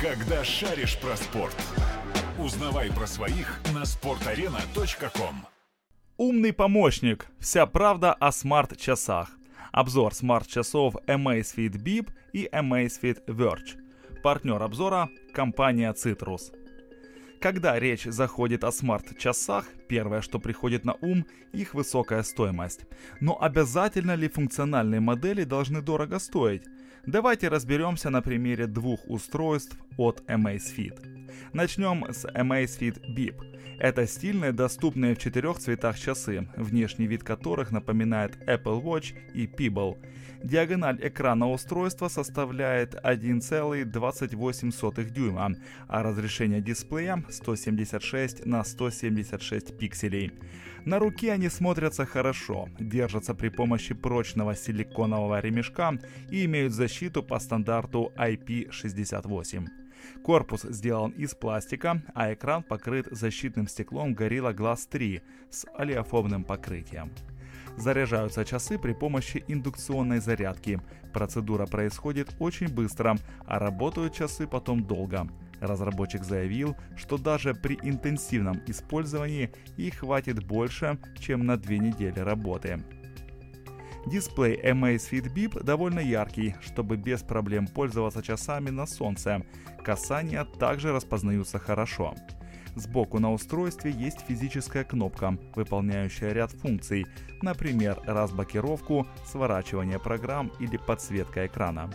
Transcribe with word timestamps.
Когда 0.00 0.44
шаришь 0.44 0.98
про 0.98 1.16
спорт. 1.16 1.56
Узнавай 2.38 2.92
про 2.92 3.06
своих 3.06 3.58
на 3.72 3.84
sportarena.com 3.84 5.46
Умный 6.18 6.52
помощник. 6.52 7.26
Вся 7.38 7.64
правда 7.64 8.12
о 8.12 8.30
смарт-часах. 8.30 9.30
Обзор 9.72 10.14
смарт-часов 10.14 10.96
Amazfit 11.06 11.82
Bip 11.82 12.10
и 12.34 12.46
Amazfit 12.52 13.24
Verge. 13.26 13.80
Партнер 14.22 14.62
обзора– 14.62 15.08
компания 15.32 15.94
Citrus. 15.94 16.52
Когда 17.40 17.78
речь 17.78 18.04
заходит 18.04 18.64
о 18.64 18.72
смарт-часах, 18.72 19.64
первое, 19.88 20.20
что 20.20 20.38
приходит 20.38 20.84
на 20.84 20.92
ум– 21.00 21.24
их 21.54 21.72
высокая 21.72 22.22
стоимость. 22.22 22.80
Но 23.20 23.40
обязательно 23.40 24.14
ли 24.14 24.28
функциональные 24.28 25.00
модели 25.00 25.44
должны 25.44 25.80
дорого 25.80 26.18
стоить? 26.18 26.64
Давайте 27.06 27.48
разберемся 27.48 28.10
на 28.10 28.20
примере 28.20 28.66
двух 28.66 29.00
устройств 29.06 29.78
от 29.96 30.22
Amazfit. 30.28 30.98
Начнем 31.52 32.04
с 32.10 32.24
Amazfit 32.24 33.05
Bip. 33.16 33.56
Это 33.78 34.06
стильные, 34.06 34.52
доступные 34.52 35.14
в 35.14 35.18
четырех 35.18 35.58
цветах 35.58 35.98
часы, 35.98 36.48
внешний 36.56 37.06
вид 37.06 37.22
которых 37.22 37.72
напоминает 37.72 38.36
Apple 38.46 38.82
Watch 38.82 39.14
и 39.34 39.46
Pebble. 39.46 39.98
Диагональ 40.42 40.98
экрана 41.02 41.50
устройства 41.50 42.08
составляет 42.08 42.94
1,28 42.94 45.10
дюйма, 45.10 45.54
а 45.88 46.02
разрешение 46.02 46.60
дисплея 46.60 47.24
176 47.28 48.46
на 48.46 48.64
176 48.64 49.78
пикселей. 49.78 50.32
На 50.84 50.98
руке 50.98 51.32
они 51.32 51.48
смотрятся 51.48 52.06
хорошо, 52.06 52.68
держатся 52.78 53.34
при 53.34 53.48
помощи 53.48 53.94
прочного 53.94 54.54
силиконового 54.54 55.40
ремешка 55.40 55.98
и 56.30 56.44
имеют 56.44 56.72
защиту 56.72 57.22
по 57.22 57.38
стандарту 57.40 58.12
IP68. 58.16 59.85
Корпус 60.22 60.62
сделан 60.62 61.10
из 61.12 61.34
пластика, 61.34 62.02
а 62.14 62.32
экран 62.32 62.62
покрыт 62.62 63.08
защитным 63.10 63.68
стеклом 63.68 64.14
Gorilla 64.14 64.54
Glass 64.54 64.88
3 64.90 65.22
с 65.50 65.66
олеофобным 65.76 66.44
покрытием. 66.44 67.10
Заряжаются 67.76 68.44
часы 68.44 68.78
при 68.78 68.92
помощи 68.92 69.44
индукционной 69.48 70.20
зарядки. 70.20 70.80
Процедура 71.12 71.66
происходит 71.66 72.34
очень 72.38 72.68
быстро, 72.68 73.16
а 73.46 73.58
работают 73.58 74.14
часы 74.14 74.46
потом 74.46 74.82
долго. 74.82 75.28
Разработчик 75.60 76.24
заявил, 76.24 76.76
что 76.96 77.18
даже 77.18 77.54
при 77.54 77.78
интенсивном 77.82 78.60
использовании 78.66 79.50
их 79.76 79.96
хватит 79.96 80.44
больше, 80.44 80.98
чем 81.18 81.46
на 81.46 81.56
две 81.56 81.78
недели 81.78 82.20
работы. 82.20 82.82
Дисплей 84.06 84.60
Amazfit 84.62 85.32
Bip 85.34 85.64
довольно 85.64 85.98
яркий, 85.98 86.54
чтобы 86.60 86.96
без 86.96 87.22
проблем 87.22 87.66
пользоваться 87.66 88.22
часами 88.22 88.70
на 88.70 88.86
солнце. 88.86 89.42
Касания 89.84 90.44
также 90.44 90.92
распознаются 90.92 91.58
хорошо. 91.58 92.14
Сбоку 92.76 93.18
на 93.18 93.32
устройстве 93.32 93.90
есть 93.90 94.20
физическая 94.20 94.84
кнопка, 94.84 95.36
выполняющая 95.56 96.32
ряд 96.32 96.52
функций, 96.52 97.06
например, 97.42 97.98
разблокировку, 98.04 99.08
сворачивание 99.24 99.98
программ 99.98 100.52
или 100.60 100.76
подсветка 100.76 101.46
экрана. 101.46 101.90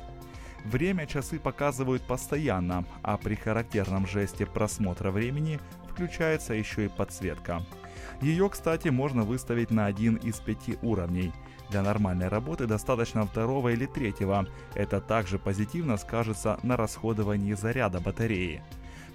Время 0.66 1.08
часы 1.08 1.39
показывают 1.39 2.02
постоянно, 2.04 2.86
а 3.04 3.17
при 3.17 3.36
характерном 3.36 4.06
жесте 4.06 4.45
просмотра 4.45 5.12
времени 5.12 5.59
включается 5.89 6.56
еще 6.56 6.86
и 6.86 6.89
подсветка. 6.89 7.62
Ее, 8.20 8.50
кстати, 8.50 8.90
можно 8.90 9.23
выставить 9.23 9.72
на 9.72 9.86
один 9.86 10.16
из 10.16 10.40
пяти 10.40 10.78
уровней. 10.81 11.31
Для 11.70 11.81
нормальной 11.81 12.28
работы 12.28 12.67
достаточно 12.67 13.26
второго 13.26 13.70
или 13.70 13.86
третьего. 13.86 14.45
Это 14.76 15.00
также 15.00 15.40
позитивно 15.40 15.98
скажется 15.98 16.59
на 16.64 16.76
расходовании 16.76 17.54
заряда 17.54 18.02
батареи. 18.02 18.62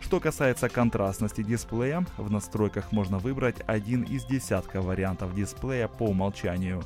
Что 0.01 0.21
касается 0.21 0.69
контрастности 0.69 1.43
дисплея, 1.43 2.07
в 2.17 2.31
настройках 2.31 2.93
можно 2.93 3.19
выбрать 3.19 3.57
один 3.67 4.03
из 4.03 4.25
десятка 4.25 4.81
вариантов 4.81 5.35
дисплея 5.35 5.89
по 5.89 6.05
умолчанию. 6.05 6.83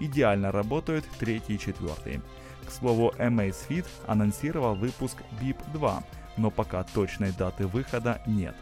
Идеально 0.00 0.52
работают 0.52 1.04
третий 1.18 1.54
и 1.54 1.58
четвертый. 1.58 2.20
К 2.66 2.70
слову, 2.70 3.12
Amazfit 3.18 3.86
анонсировал 4.06 4.74
выпуск 4.74 5.18
BIP 5.40 5.56
2, 5.72 6.02
но 6.36 6.50
пока 6.50 6.84
точной 6.84 7.32
даты 7.32 7.66
выхода 7.66 8.22
нет. 8.26 8.54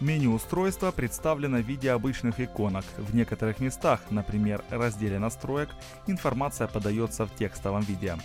Меню 0.00 0.34
устройства 0.34 0.90
представлено 0.90 1.58
в 1.58 1.66
виде 1.66 1.90
обычных 1.90 2.40
иконок. 2.40 2.84
В 2.98 3.14
некоторых 3.14 3.60
местах, 3.60 4.00
например, 4.10 4.62
разделе 4.70 5.18
настроек, 5.18 5.70
информация 6.06 6.68
подается 6.68 7.26
в 7.26 7.34
текстовом 7.34 7.82
виде. 7.82 8.16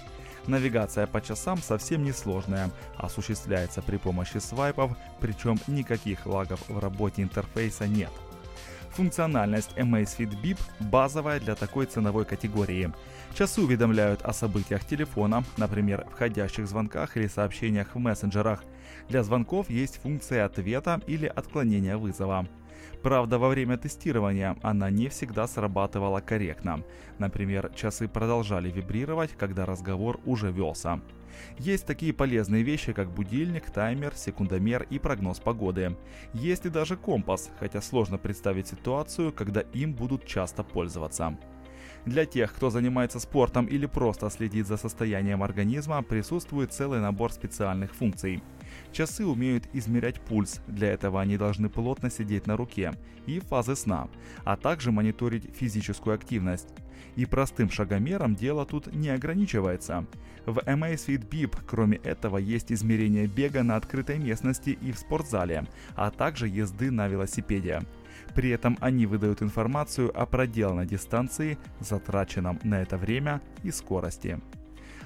Навигация 0.48 1.08
по 1.08 1.22
часам 1.22 1.60
совсем 1.60 2.04
несложная, 2.04 2.72
осуществляется 2.98 3.82
при 3.82 3.98
помощи 3.98 4.38
свайпов, 4.38 4.92
причем 5.20 5.60
никаких 5.68 6.26
лагов 6.26 6.62
в 6.68 6.80
работе 6.80 7.22
интерфейса 7.22 7.88
нет. 7.88 8.12
Функциональность 8.94 9.72
Amazfit 9.78 10.36
Bip 10.42 10.60
базовая 10.80 11.40
для 11.40 11.56
такой 11.56 11.86
ценовой 11.86 12.26
категории. 12.26 12.92
Часы 13.34 13.62
уведомляют 13.62 14.22
о 14.24 14.34
событиях 14.34 14.86
телефона, 14.86 15.44
например, 15.58 16.06
входящих 16.12 16.68
звонках 16.68 17.16
или 17.16 17.28
сообщениях 17.28 17.96
в 17.96 18.00
мессенджерах. 18.00 18.64
Для 19.08 19.24
звонков 19.24 19.70
есть 19.70 20.02
функция 20.02 20.46
ответа 20.46 21.02
или 21.08 21.26
отклонения 21.26 21.98
вызова. 21.98 22.48
Правда, 23.02 23.40
во 23.40 23.50
время 23.50 23.78
тестирования 23.78 24.58
она 24.62 24.90
не 24.90 25.10
всегда 25.10 25.48
срабатывала 25.48 26.20
корректно. 26.20 26.84
Например, 27.18 27.72
часы 27.76 28.08
продолжали 28.08 28.70
вибрировать, 28.70 29.32
когда 29.38 29.66
разговор 29.66 30.20
уже 30.26 30.52
велся. 30.52 31.02
Есть 31.58 31.86
такие 31.86 32.14
полезные 32.14 32.64
вещи, 32.64 32.94
как 32.94 33.10
будильник, 33.10 33.70
таймер, 33.72 34.14
секундомер 34.16 34.86
и 34.90 35.00
прогноз 35.00 35.40
погоды. 35.40 35.96
Есть 36.34 36.66
и 36.66 36.70
даже 36.70 36.98
компас, 36.98 37.50
хотя 37.60 37.82
сложно 37.82 38.18
представить 38.18 38.68
ситуацию, 38.68 39.32
когда 39.32 39.62
им 39.62 39.94
будут 39.94 40.26
часто 40.26 40.64
пользоваться. 40.64 41.38
Для 42.06 42.26
тех, 42.26 42.52
кто 42.54 42.72
занимается 42.72 43.20
спортом 43.20 43.68
или 43.68 43.86
просто 43.86 44.30
следит 44.32 44.66
за 44.66 44.78
состоянием 44.78 45.44
организма, 45.44 46.02
присутствует 46.02 46.74
целый 46.74 47.00
набор 47.00 47.32
специальных 47.32 47.94
функций. 47.94 48.42
Часы 48.92 49.24
умеют 49.26 49.66
измерять 49.74 50.20
пульс, 50.20 50.62
для 50.68 50.92
этого 50.92 51.22
они 51.22 51.38
должны 51.38 51.70
плотно 51.70 52.10
сидеть 52.10 52.48
на 52.48 52.58
руке, 52.58 52.94
и 53.28 53.40
фазы 53.40 53.76
сна, 53.76 54.08
а 54.44 54.58
также 54.58 54.92
мониторить 54.92 55.56
физическую 55.56 56.16
активность. 56.16 56.70
И 57.16 57.26
простым 57.26 57.70
шагомером 57.70 58.36
дело 58.36 58.66
тут 58.66 58.94
не 58.94 59.10
ограничивается. 59.10 60.06
В 60.46 60.58
Amazfit 60.60 61.28
Bip, 61.30 61.56
кроме 61.68 61.98
этого, 61.98 62.38
есть 62.38 62.72
измерение 62.72 63.28
бега 63.28 63.64
на 63.64 63.76
открытой 63.76 64.18
местности 64.18 64.72
и 64.82 64.92
в 64.92 64.98
спортзале, 64.98 65.66
а 65.96 66.10
также 66.10 66.48
езды 66.48 66.90
на 66.90 67.08
велосипеде. 67.08 67.82
При 68.36 68.50
этом 68.50 68.78
они 68.82 69.06
выдают 69.06 69.42
информацию 69.42 70.12
о 70.20 70.26
проделанной 70.26 70.86
дистанции, 70.86 71.58
затраченном 71.80 72.60
на 72.64 72.82
это 72.82 72.98
время 72.98 73.42
и 73.64 73.72
скорости. 73.72 74.40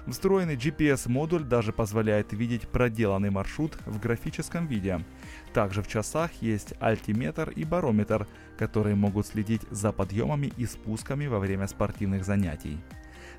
Встроенный 0.08 0.56
GPS-модуль 0.56 1.44
даже 1.44 1.74
позволяет 1.74 2.32
видеть 2.32 2.68
проделанный 2.68 3.32
маршрут 3.32 3.76
в 3.86 4.00
графическом 4.00 4.68
виде. 4.68 5.04
Также 5.52 5.82
в 5.82 5.88
часах 5.88 6.32
есть 6.42 6.76
альтиметр 6.80 7.50
и 7.50 7.64
барометр, 7.64 8.28
которые 8.58 8.96
могут 8.96 9.26
следить 9.26 9.64
за 9.72 9.92
подъемами 9.92 10.52
и 10.58 10.68
спусками 10.68 11.26
во 11.26 11.40
время 11.40 11.68
спортивных 11.68 12.24
занятий. 12.24 12.78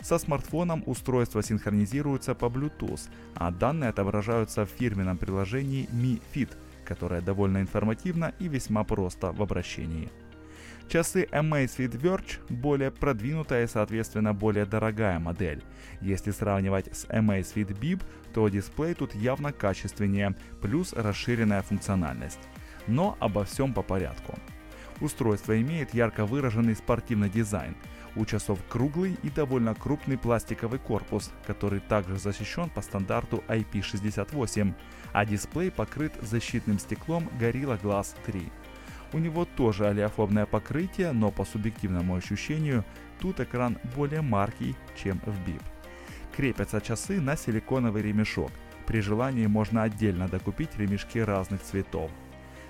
Со 0.00 0.18
смартфоном 0.18 0.82
устройство 0.86 1.42
синхронизируется 1.42 2.34
по 2.34 2.46
Bluetooth, 2.46 3.08
а 3.34 3.50
данные 3.50 3.90
отображаются 3.90 4.66
в 4.66 4.70
фирменном 4.70 5.18
приложении 5.18 5.88
Mi 5.92 6.20
Fit, 6.34 6.50
которое 6.86 7.20
довольно 7.20 7.58
информативно 7.58 8.32
и 8.38 8.48
весьма 8.48 8.84
просто 8.84 9.32
в 9.32 9.42
обращении. 9.42 10.10
Часы 10.88 11.26
Amazfit 11.32 12.00
Verge 12.00 12.38
более 12.48 12.90
продвинутая 12.90 13.64
и, 13.64 13.68
соответственно, 13.68 14.32
более 14.32 14.66
дорогая 14.66 15.18
модель. 15.18 15.62
Если 16.00 16.30
сравнивать 16.30 16.96
с 16.96 17.06
Amazfit 17.06 17.76
Bip, 17.78 18.02
то 18.32 18.48
дисплей 18.48 18.94
тут 18.94 19.14
явно 19.14 19.52
качественнее, 19.52 20.36
плюс 20.62 20.92
расширенная 20.92 21.62
функциональность. 21.62 22.48
Но 22.86 23.16
обо 23.18 23.44
всем 23.44 23.74
по 23.74 23.82
порядку. 23.82 24.38
Устройство 25.00 25.60
имеет 25.60 25.92
ярко 25.94 26.24
выраженный 26.24 26.74
спортивный 26.74 27.28
дизайн. 27.28 27.76
У 28.14 28.24
часов 28.24 28.58
круглый 28.68 29.18
и 29.22 29.28
довольно 29.28 29.74
крупный 29.74 30.16
пластиковый 30.16 30.78
корпус, 30.78 31.30
который 31.46 31.80
также 31.80 32.18
защищен 32.18 32.70
по 32.70 32.80
стандарту 32.80 33.44
IP68, 33.48 34.72
а 35.12 35.26
дисплей 35.26 35.70
покрыт 35.70 36.14
защитным 36.22 36.78
стеклом 36.78 37.28
Gorilla 37.38 37.78
Glass 37.80 38.14
3. 38.24 38.50
У 39.12 39.18
него 39.18 39.44
тоже 39.44 39.86
олеофобное 39.86 40.46
покрытие, 40.46 41.12
но 41.12 41.30
по 41.30 41.44
субъективному 41.44 42.16
ощущению 42.16 42.84
тут 43.20 43.40
экран 43.40 43.78
более 43.94 44.22
маркий, 44.22 44.74
чем 44.96 45.20
в 45.26 45.38
BIP. 45.46 45.62
Крепятся 46.34 46.80
часы 46.80 47.20
на 47.20 47.36
силиконовый 47.36 48.02
ремешок. 48.02 48.50
При 48.86 49.00
желании 49.00 49.46
можно 49.46 49.82
отдельно 49.82 50.28
докупить 50.28 50.76
ремешки 50.76 51.18
разных 51.18 51.62
цветов. 51.62 52.10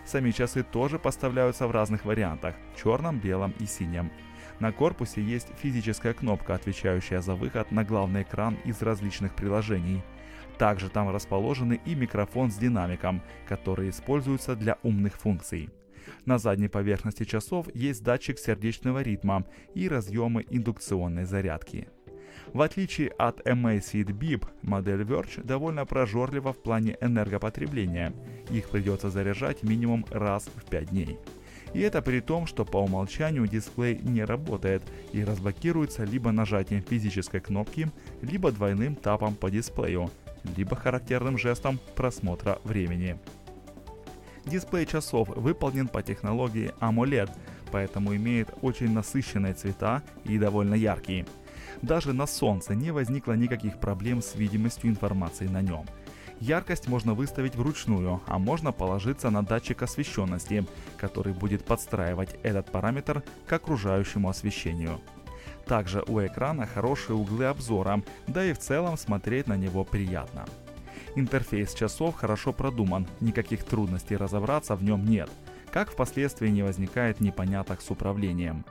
Сами 0.07 0.31
часы 0.31 0.63
тоже 0.63 1.01
поставляются 1.01 1.67
в 1.67 1.73
разных 1.73 2.05
вариантах– 2.05 2.55
черном, 2.81 3.19
белом 3.19 3.53
и 3.59 3.67
синем. 3.67 4.13
На 4.61 4.71
корпусе 4.73 5.21
есть 5.21 5.49
физическая 5.61 6.15
кнопка, 6.15 6.55
отвечающая 6.55 7.21
за 7.21 7.35
выход 7.35 7.73
на 7.73 7.85
главный 7.85 8.23
экран 8.23 8.57
из 8.65 8.81
различных 8.83 9.35
приложений. 9.35 10.03
Также 10.59 10.89
там 10.89 11.11
расположены 11.11 11.81
и 11.85 11.97
микрофон 11.97 12.53
с 12.53 12.57
динамиком, 12.57 13.21
который 13.49 13.91
используется 13.91 14.55
для 14.55 14.79
умных 14.85 15.17
функций. 15.17 15.71
На 16.25 16.39
задней 16.39 16.69
поверхности 16.69 17.25
часов 17.25 17.67
есть 17.75 18.05
датчик 18.05 18.39
сердечного 18.39 19.03
ритма 19.03 19.45
и 19.75 19.89
разъемы 19.89 20.47
индукционной 20.49 21.25
зарядки. 21.25 21.89
В 22.53 22.61
отличие 22.61 23.09
от 23.09 23.41
Amazfit 23.47 24.07
Bip, 24.07 24.47
модель 24.63 25.03
Verge 25.03 25.43
довольно 25.43 25.85
прожорлива 25.85 26.53
в 26.53 26.63
плане 26.63 26.97
энергопотребления. 27.01 28.13
Их 28.51 28.69
придется 28.71 29.11
заряжать 29.11 29.63
минимум 29.63 30.07
раз 30.11 30.49
в 30.55 30.65
5 30.71 30.91
дней. 30.91 31.19
И 31.75 31.81
это 31.81 32.01
при 32.01 32.21
том, 32.21 32.47
что 32.47 32.65
по 32.65 32.79
умолчанию 32.79 33.47
дисплей 33.47 33.99
не 33.99 34.25
работает 34.25 34.83
и 35.13 35.25
разблокируется 35.25 36.05
либо 36.05 36.31
нажатием 36.31 36.83
физической 36.83 37.41
кнопки, 37.41 37.91
либо 38.23 38.53
двойным 38.53 38.95
тапом 38.95 39.35
по 39.35 39.51
дисплею, 39.51 40.11
либо 40.57 40.77
характерным 40.77 41.37
жестом 41.37 41.79
просмотра 41.95 42.59
времени. 42.65 43.19
Дисплей 44.47 44.87
часов 44.87 45.29
выполнен 45.29 45.89
по 45.89 46.03
технологии 46.03 46.73
AMOLED, 46.81 47.31
поэтому 47.73 48.15
имеет 48.15 48.49
очень 48.63 48.93
насыщенные 48.93 49.55
цвета 49.55 50.03
и 50.25 50.39
довольно 50.39 50.75
яркие. 50.75 51.27
Даже 51.83 52.13
на 52.13 52.27
солнце 52.27 52.75
не 52.75 52.91
возникло 52.91 53.33
никаких 53.33 53.79
проблем 53.79 54.23
с 54.23 54.35
видимостью 54.35 54.91
информации 54.91 55.47
на 55.47 55.63
нем. 55.63 55.85
Яркость 56.41 56.87
можно 56.87 57.15
выставить 57.15 57.57
вручную, 57.57 58.21
а 58.27 58.39
можно 58.39 58.71
положиться 58.71 59.31
на 59.31 59.43
датчик 59.43 59.83
освещенности, 59.83 60.67
который 60.99 61.33
будет 61.33 61.65
подстраивать 61.65 62.37
этот 62.43 62.71
параметр 62.71 63.23
к 63.47 63.53
окружающему 63.53 64.29
освещению. 64.29 65.01
Также 65.67 66.05
у 66.07 66.21
экрана 66.21 66.67
хорошие 66.67 67.17
углы 67.17 67.47
обзора, 67.47 68.03
да 68.27 68.45
и 68.45 68.53
в 68.53 68.59
целом 68.59 68.97
смотреть 68.99 69.47
на 69.47 69.57
него 69.57 69.85
приятно. 69.85 70.45
Интерфейс 71.15 71.73
часов 71.73 72.15
хорошо 72.15 72.53
продуман, 72.53 73.07
никаких 73.21 73.65
трудностей 73.65 74.17
разобраться 74.17 74.77
в 74.77 74.85
нем 74.85 75.05
нет, 75.05 75.31
как 75.73 75.91
впоследствии 75.91 76.49
не 76.49 76.63
возникает 76.63 77.21
непоняток 77.21 77.81
с 77.81 77.91
управлением. 77.91 78.65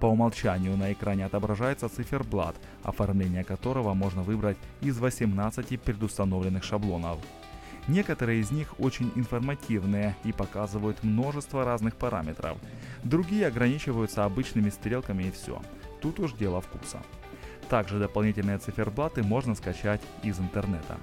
По 0.00 0.06
умолчанию 0.06 0.76
на 0.76 0.92
экране 0.92 1.26
отображается 1.26 1.88
циферблат, 1.88 2.56
оформление 2.82 3.44
которого 3.44 3.94
можно 3.94 4.22
выбрать 4.22 4.56
из 4.80 4.98
18 4.98 5.80
предустановленных 5.80 6.64
шаблонов. 6.64 7.18
Некоторые 7.88 8.40
из 8.40 8.50
них 8.50 8.74
очень 8.78 9.10
информативные 9.16 10.16
и 10.24 10.32
показывают 10.32 11.02
множество 11.02 11.64
разных 11.64 11.96
параметров. 11.96 12.58
Другие 13.02 13.46
ограничиваются 13.46 14.24
обычными 14.24 14.70
стрелками 14.70 15.24
и 15.24 15.30
все. 15.30 15.60
Тут 16.00 16.20
уж 16.20 16.32
дело 16.32 16.60
вкуса. 16.60 17.02
Также 17.68 17.98
дополнительные 17.98 18.58
циферблаты 18.58 19.22
можно 19.22 19.54
скачать 19.54 20.00
из 20.22 20.38
интернета. 20.38 20.98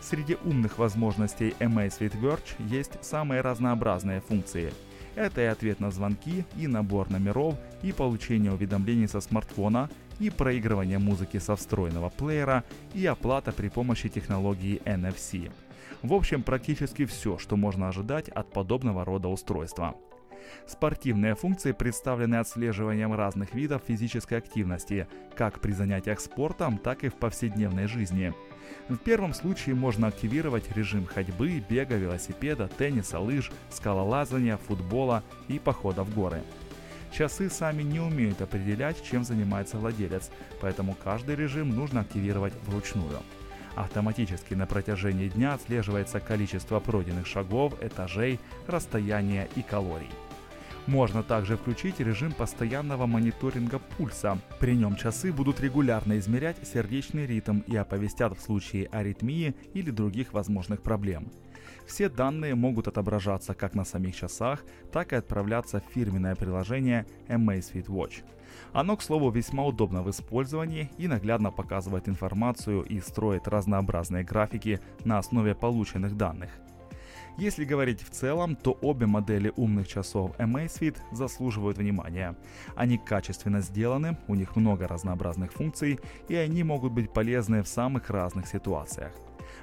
Среди 0.00 0.36
умных 0.44 0.78
возможностей 0.78 1.54
Amazfit 1.60 2.18
Verge 2.18 2.54
есть 2.58 2.92
самые 3.04 3.42
разнообразные 3.42 4.20
функции. 4.20 4.72
Это 5.20 5.42
и 5.42 5.44
ответ 5.44 5.80
на 5.80 5.90
звонки, 5.90 6.46
и 6.56 6.66
набор 6.66 7.10
номеров, 7.10 7.54
и 7.82 7.92
получение 7.92 8.52
уведомлений 8.52 9.06
со 9.06 9.20
смартфона, 9.20 9.90
и 10.18 10.30
проигрывание 10.30 10.98
музыки 10.98 11.36
со 11.36 11.56
встроенного 11.56 12.08
плеера, 12.08 12.64
и 12.94 13.04
оплата 13.04 13.52
при 13.52 13.68
помощи 13.68 14.08
технологии 14.08 14.80
NFC. 14.86 15.52
В 16.00 16.14
общем, 16.14 16.42
практически 16.42 17.04
все, 17.04 17.36
что 17.36 17.56
можно 17.56 17.88
ожидать 17.88 18.30
от 18.30 18.50
подобного 18.50 19.04
рода 19.04 19.28
устройства. 19.28 19.94
Спортивные 20.66 21.34
функции 21.34 21.72
представлены 21.72 22.36
отслеживанием 22.36 23.14
разных 23.14 23.54
видов 23.54 23.82
физической 23.86 24.38
активности, 24.38 25.06
как 25.34 25.60
при 25.60 25.72
занятиях 25.72 26.20
спортом, 26.20 26.78
так 26.78 27.04
и 27.04 27.08
в 27.08 27.14
повседневной 27.14 27.86
жизни. 27.86 28.32
В 28.88 28.96
первом 28.96 29.34
случае 29.34 29.74
можно 29.74 30.08
активировать 30.08 30.70
режим 30.76 31.06
ходьбы, 31.06 31.62
бега, 31.68 31.96
велосипеда, 31.96 32.68
тенниса, 32.68 33.18
лыж, 33.18 33.50
скалолазания, 33.70 34.56
футбола 34.56 35.22
и 35.48 35.58
похода 35.58 36.04
в 36.04 36.14
горы. 36.14 36.42
Часы 37.12 37.50
сами 37.50 37.82
не 37.82 37.98
умеют 37.98 38.40
определять, 38.40 39.02
чем 39.04 39.24
занимается 39.24 39.78
владелец, 39.78 40.30
поэтому 40.60 40.94
каждый 41.02 41.34
режим 41.34 41.70
нужно 41.70 42.02
активировать 42.02 42.54
вручную. 42.66 43.18
Автоматически 43.74 44.54
на 44.54 44.66
протяжении 44.66 45.28
дня 45.28 45.54
отслеживается 45.54 46.20
количество 46.20 46.80
пройденных 46.80 47.26
шагов, 47.26 47.74
этажей, 47.82 48.38
расстояния 48.66 49.48
и 49.56 49.62
калорий. 49.62 50.10
Можно 50.86 51.22
также 51.22 51.56
включить 51.56 52.00
режим 52.00 52.32
постоянного 52.32 53.06
мониторинга 53.06 53.78
пульса. 53.78 54.38
При 54.58 54.76
нем 54.76 54.96
часы 54.96 55.32
будут 55.32 55.60
регулярно 55.60 56.18
измерять 56.18 56.56
сердечный 56.66 57.26
ритм 57.26 57.60
и 57.66 57.76
оповестят 57.76 58.36
в 58.36 58.42
случае 58.42 58.86
аритмии 58.86 59.54
или 59.74 59.90
других 59.90 60.32
возможных 60.32 60.82
проблем. 60.82 61.30
Все 61.86 62.08
данные 62.08 62.54
могут 62.54 62.88
отображаться 62.88 63.54
как 63.54 63.74
на 63.74 63.84
самих 63.84 64.16
часах, 64.16 64.64
так 64.92 65.12
и 65.12 65.16
отправляться 65.16 65.80
в 65.80 65.92
фирменное 65.92 66.34
приложение 66.34 67.06
Amazfit 67.28 67.86
Watch. 67.86 68.22
Оно, 68.72 68.96
к 68.96 69.02
слову, 69.02 69.30
весьма 69.30 69.64
удобно 69.64 70.02
в 70.02 70.10
использовании 70.10 70.90
и 70.98 71.08
наглядно 71.08 71.50
показывает 71.50 72.08
информацию 72.08 72.82
и 72.82 73.00
строит 73.00 73.48
разнообразные 73.48 74.24
графики 74.24 74.80
на 75.04 75.18
основе 75.18 75.54
полученных 75.54 76.16
данных. 76.16 76.50
Если 77.38 77.64
говорить 77.64 78.02
в 78.02 78.10
целом, 78.10 78.56
то 78.56 78.76
обе 78.82 79.06
модели 79.06 79.52
умных 79.56 79.88
часов 79.88 80.36
Amazfit 80.38 80.96
заслуживают 81.12 81.78
внимания. 81.78 82.36
Они 82.76 82.98
качественно 82.98 83.60
сделаны, 83.60 84.18
у 84.28 84.34
них 84.34 84.56
много 84.56 84.86
разнообразных 84.86 85.52
функций, 85.52 85.98
и 86.28 86.34
они 86.34 86.62
могут 86.62 86.92
быть 86.92 87.12
полезны 87.12 87.62
в 87.62 87.68
самых 87.68 88.10
разных 88.10 88.46
ситуациях. 88.46 89.12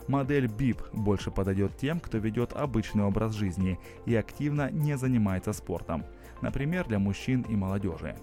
Модель 0.07 0.45
BIP 0.45 0.77
больше 0.93 1.31
подойдет 1.31 1.77
тем, 1.77 1.99
кто 1.99 2.17
ведет 2.17 2.53
обычный 2.53 3.03
образ 3.03 3.33
жизни 3.33 3.77
и 4.05 4.15
активно 4.15 4.71
не 4.71 4.97
занимается 4.97 5.53
спортом, 5.53 6.05
например, 6.41 6.87
для 6.87 6.99
мужчин 6.99 7.41
и 7.49 7.55
молодежи. 7.55 8.15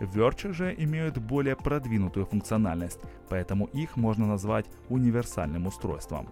Verge 0.00 0.52
же 0.52 0.74
имеют 0.76 1.18
более 1.18 1.56
продвинутую 1.56 2.26
функциональность, 2.26 3.00
поэтому 3.28 3.66
их 3.66 3.96
можно 3.96 4.26
назвать 4.26 4.66
универсальным 4.88 5.66
устройством. 5.66 6.28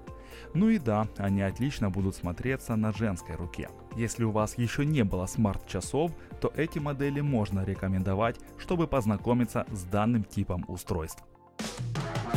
Ну 0.55 0.69
и 0.69 0.79
да, 0.79 1.06
они 1.17 1.43
отлично 1.43 1.91
будут 1.91 2.17
смотреться 2.17 2.76
на 2.76 2.93
женской 2.93 3.37
руке. 3.37 3.69
Если 3.97 4.25
у 4.25 4.31
вас 4.31 4.59
еще 4.59 4.85
не 4.85 5.05
было 5.05 5.26
смарт-часов, 5.26 6.12
то 6.41 6.53
эти 6.56 6.79
модели 6.79 7.20
можно 7.20 7.64
рекомендовать, 7.64 8.38
чтобы 8.59 8.87
познакомиться 8.87 9.67
с 9.70 9.85
данным 9.85 10.25
типом 10.25 10.64
устройств. 10.69 11.23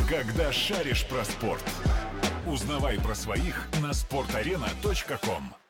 Когда 0.08 0.52
шаришь 0.52 1.06
про 1.08 1.24
спорт, 1.24 1.64
узнавай 2.46 2.98
про 2.98 3.14
своих 3.14 3.68
на 3.82 3.90
sportarena.com. 3.90 5.65